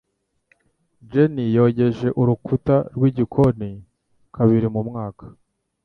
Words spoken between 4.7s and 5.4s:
mu mwaka.